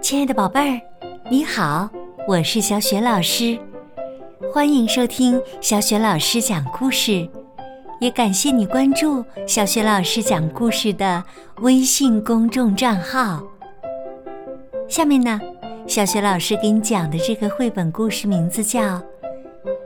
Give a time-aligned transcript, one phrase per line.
[0.00, 0.80] 亲爱的宝贝儿，
[1.30, 1.88] 你好，
[2.26, 3.58] 我是小雪老师，
[4.52, 7.28] 欢迎收听小雪老师讲故事，
[8.00, 11.22] 也感谢你关注小雪老师讲故事的
[11.58, 13.42] 微信公众账号。
[14.88, 15.38] 下面呢，
[15.86, 18.80] 小雪老师给你讲的这个绘本故事名字叫《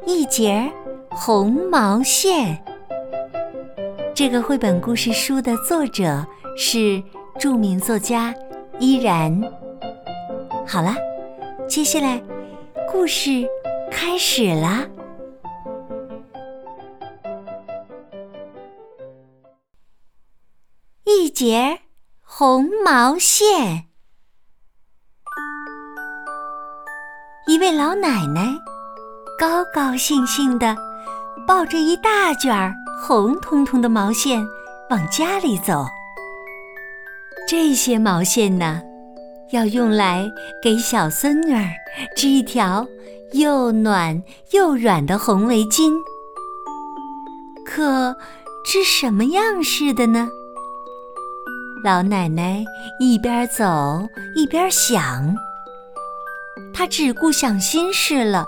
[0.06, 0.70] 一节
[1.10, 2.56] 红毛线》。
[4.14, 6.24] 这个绘本故事书的作者
[6.56, 7.02] 是
[7.40, 8.32] 著名作家
[8.78, 9.40] 依然。
[10.66, 10.94] 好了，
[11.66, 12.22] 接下来
[12.90, 13.48] 故事
[13.90, 14.86] 开始了。
[21.04, 21.80] 一节
[22.20, 23.86] 红毛线，
[27.46, 28.54] 一位老奶奶
[29.38, 30.76] 高高兴兴的
[31.46, 32.74] 抱着一大卷儿。
[33.04, 34.46] 红彤彤的毛线
[34.88, 35.84] 往家里走，
[37.48, 38.80] 这些毛线呢，
[39.50, 40.30] 要用来
[40.62, 41.64] 给小孙女儿
[42.14, 42.86] 织一条
[43.32, 44.22] 又暖
[44.52, 45.92] 又软的红围巾。
[47.66, 48.16] 可
[48.64, 50.28] 织什么样式的呢？
[51.82, 52.64] 老奶奶
[53.00, 54.06] 一边走
[54.36, 55.34] 一边想，
[56.72, 58.46] 她只顾想心事了，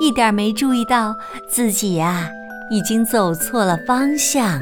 [0.00, 1.14] 一点没注意到
[1.48, 2.28] 自己呀。
[2.70, 4.60] 已经走错了方向，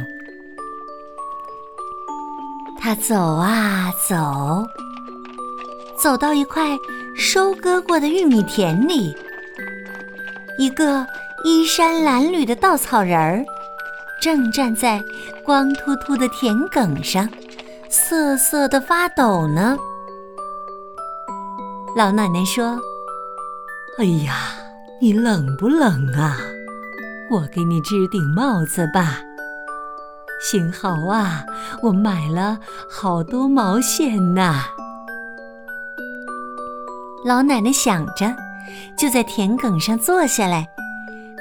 [2.79, 4.67] 他走啊走，
[5.97, 6.77] 走到一块
[7.17, 9.17] 收割过的玉米田里，
[10.59, 11.07] 一个
[11.45, 13.43] 衣衫褴褛的稻草人儿
[14.21, 15.03] 正站在
[15.43, 17.29] 光秃秃的田埂上，
[17.89, 19.79] 瑟瑟的发抖呢。
[21.97, 22.79] 老奶奶说
[23.99, 24.57] ：“哎呀，
[25.01, 26.39] 你冷不冷啊？”
[27.31, 29.21] 我给你织顶帽子吧。
[30.41, 31.45] 幸好啊，
[31.83, 32.59] 我买了
[32.89, 34.65] 好多毛线呐。
[37.25, 38.35] 老奶奶想着，
[38.99, 40.69] 就在田埂上坐下来，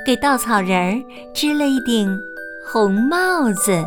[0.06, 1.04] 给稻草人儿
[1.34, 2.18] 织了一顶
[2.66, 3.84] 红帽子。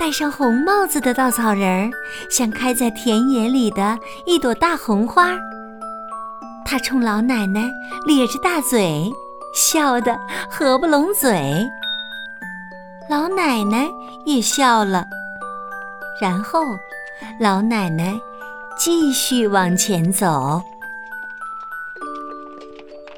[0.00, 1.90] 戴上红帽子的稻草人儿，
[2.30, 5.36] 像开在田野里的一朵大红花。
[6.64, 7.70] 他冲老奶奶
[8.06, 9.12] 咧着大嘴。
[9.58, 10.16] 笑得
[10.48, 11.68] 合不拢嘴，
[13.10, 13.88] 老奶奶
[14.24, 15.04] 也笑了。
[16.22, 16.60] 然后，
[17.40, 18.14] 老奶奶
[18.78, 20.62] 继续往前走。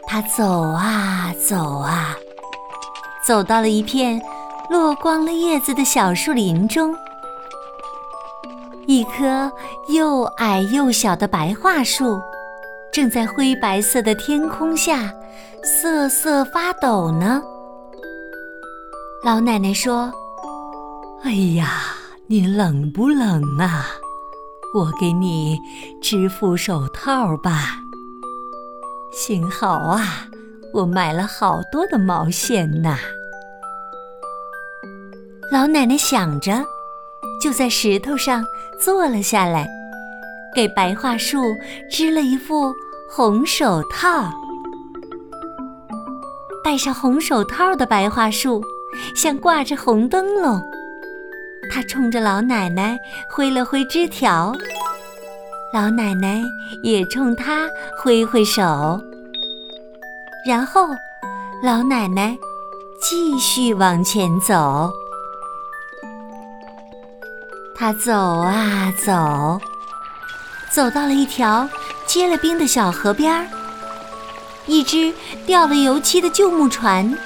[0.07, 2.17] 她走啊走啊，
[3.23, 4.19] 走到了一片
[4.71, 6.97] 落光了叶子的小树林中。
[8.87, 9.53] 一棵
[9.89, 12.19] 又矮又小的白桦树，
[12.91, 15.13] 正在灰白色的天空下。
[15.63, 17.43] 瑟瑟发抖呢。
[19.25, 20.11] 老奶奶说
[21.25, 21.95] ：“哎呀，
[22.27, 23.87] 你冷不冷啊？
[24.75, 25.59] 我给你
[26.01, 27.77] 织副手套吧。
[29.13, 30.27] 幸好啊，
[30.73, 32.97] 我买了好多的毛线呐。”
[35.53, 36.65] 老奶奶想着，
[37.43, 38.47] 就在石头上
[38.81, 39.69] 坐了下来，
[40.55, 41.43] 给白桦树
[41.91, 42.73] 织了一副
[43.11, 44.33] 红手套。
[46.71, 48.63] 戴上红手套的白桦树，
[49.17, 50.63] 像挂着红灯笼。
[51.69, 52.97] 他冲着老奶奶
[53.29, 54.55] 挥了挥枝条，
[55.75, 56.41] 老奶奶
[56.85, 57.69] 也冲他
[58.01, 58.63] 挥挥手。
[60.47, 60.87] 然后，
[61.61, 62.39] 老奶奶
[63.03, 64.93] 继续往前走。
[67.75, 69.61] 他走啊走，
[70.71, 71.69] 走到了一条
[72.07, 73.45] 结了冰的小河边儿。
[74.67, 75.13] 一只
[75.47, 77.17] 掉了油漆的旧木船，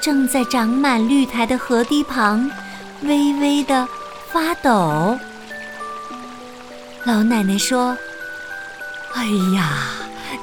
[0.00, 2.50] 正在长满绿苔的河堤旁，
[3.02, 3.88] 微微的
[4.30, 5.18] 发抖。
[7.04, 7.96] 老奶奶说
[9.14, 9.24] ：“哎
[9.54, 9.88] 呀，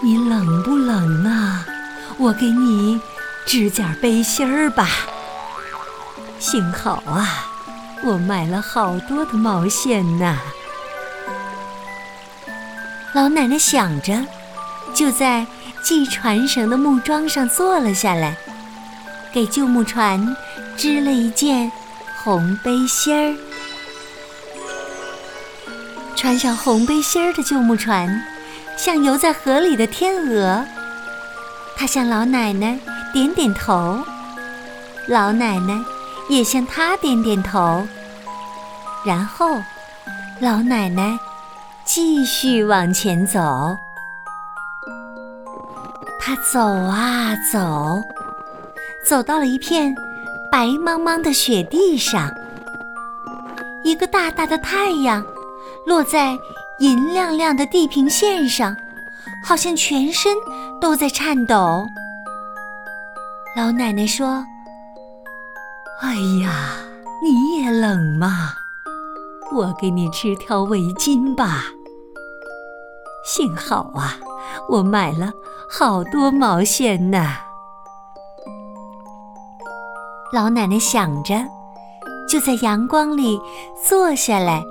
[0.01, 1.65] 你冷不冷啊？
[2.17, 2.99] 我给你
[3.45, 4.89] 织件背心儿吧。
[6.39, 7.45] 幸好啊，
[8.03, 10.37] 我买了好多的毛线呢。”
[13.13, 14.25] 老奶奶想着，
[14.93, 15.45] 就在。
[15.85, 18.35] 系船绳的木桩上坐了下来，
[19.31, 20.35] 给旧木船
[20.75, 21.71] 织了一件
[22.23, 23.37] 红背心儿。
[26.15, 28.19] 穿上红背心儿的旧木船，
[28.75, 30.65] 像游在河里的天鹅。
[31.77, 32.79] 它向老奶奶
[33.13, 34.03] 点点头，
[35.07, 35.79] 老奶奶
[36.27, 37.87] 也向它点点头。
[39.05, 39.61] 然后，
[40.39, 41.15] 老奶奶
[41.85, 43.77] 继续往前走。
[46.25, 48.01] 他走啊走，
[49.03, 49.93] 走到了一片
[50.51, 52.33] 白茫茫的雪地上。
[53.83, 55.23] 一个大大的太阳，
[55.85, 56.35] 落在
[56.79, 58.75] 银亮亮的地平线上，
[59.45, 60.35] 好像全身
[60.81, 61.85] 都在颤抖。
[63.55, 64.43] 老奶奶说
[66.01, 66.71] ：“哎呀，
[67.21, 68.51] 你也冷吗？
[69.53, 71.65] 我给你织条围巾吧。
[73.23, 74.17] 幸好啊，
[74.67, 75.31] 我买了
[75.69, 77.35] 好多毛线呢。”
[80.33, 81.35] 老奶奶想着，
[82.27, 83.39] 就在阳光里
[83.87, 84.63] 坐下来，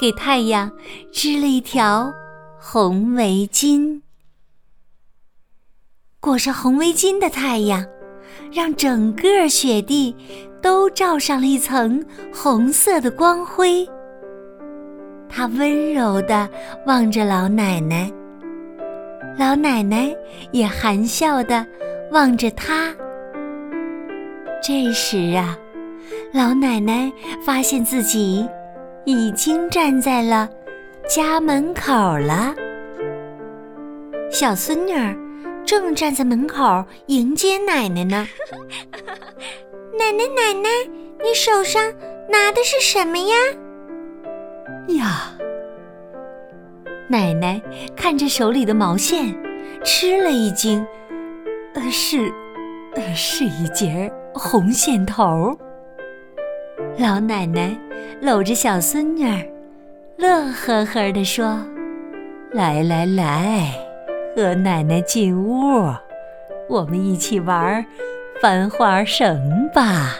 [0.00, 0.70] 给太阳
[1.12, 2.12] 织了一条
[2.58, 4.00] 红围巾。
[6.18, 7.86] 裹上红围巾的太阳，
[8.52, 10.14] 让整个雪地
[10.60, 13.88] 都罩上了一层红色的光辉。
[15.28, 16.48] 它温柔地
[16.86, 18.10] 望着老奶奶，
[19.38, 20.14] 老奶奶
[20.52, 21.66] 也含笑地
[22.10, 22.94] 望着他。
[24.62, 25.58] 这时啊，
[26.32, 27.10] 老奶奶
[27.44, 28.46] 发现自己
[29.04, 30.48] 已经站在了
[31.08, 32.54] 家门口了。
[34.30, 35.16] 小孙女儿
[35.64, 38.28] 正站在门口迎接奶奶呢。
[39.98, 40.68] 奶奶，奶奶，
[41.22, 41.82] 你手上
[42.28, 43.36] 拿的是什么呀？
[44.96, 45.32] 呀，
[47.10, 47.60] 奶奶
[47.96, 49.34] 看着手里的毛线，
[49.82, 50.86] 吃了一惊。
[51.74, 52.32] 呃，是，
[52.94, 55.58] 呃，是一截红线头。
[56.98, 57.76] 老奶奶
[58.20, 59.42] 搂着小孙女儿，
[60.18, 61.58] 乐呵呵地说
[62.54, 63.72] ：“来来来，
[64.36, 65.92] 和奶奶进屋，
[66.68, 67.84] 我们一起玩
[68.40, 70.14] 翻花绳吧。”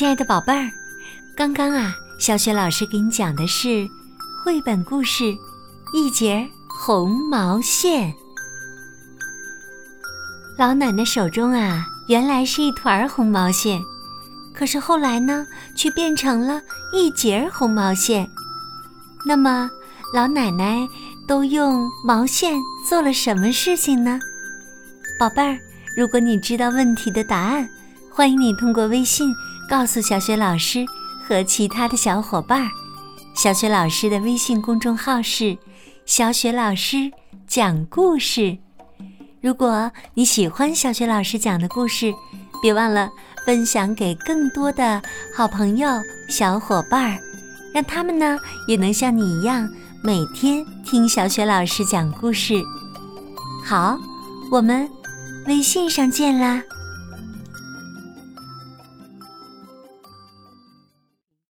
[0.00, 0.72] 亲爱的宝贝儿，
[1.36, 3.86] 刚刚啊，小雪老师给你讲的是
[4.42, 5.24] 绘本故事
[5.92, 8.10] 《一截红毛线》。
[10.56, 13.78] 老奶奶手中啊，原来是一团红毛线，
[14.54, 16.62] 可是后来呢，却变成了
[16.94, 18.26] 一截红毛线。
[19.26, 19.70] 那么，
[20.14, 20.88] 老奶奶
[21.28, 22.54] 都用毛线
[22.88, 24.18] 做了什么事情呢？
[25.18, 25.58] 宝贝儿，
[25.94, 27.68] 如果你知道问题的答案，
[28.10, 29.30] 欢迎你通过微信。
[29.70, 30.84] 告诉小雪老师
[31.24, 32.68] 和其他的小伙伴儿，
[33.36, 35.56] 小雪老师的微信公众号是
[36.04, 37.08] “小雪老师
[37.46, 38.58] 讲故事”。
[39.40, 42.12] 如果你喜欢小雪老师讲的故事，
[42.60, 43.08] 别忘了
[43.46, 45.00] 分享给更多的
[45.36, 45.88] 好朋友、
[46.28, 47.20] 小伙伴儿，
[47.72, 48.36] 让他们呢
[48.66, 49.70] 也能像你一样
[50.02, 52.60] 每天听小雪老师讲故事。
[53.64, 53.96] 好，
[54.50, 54.90] 我们
[55.46, 56.60] 微信上见啦！